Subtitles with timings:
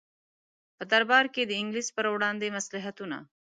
[0.77, 3.17] په دربار کې د انګلیس پر وړاندې مصلحتونه.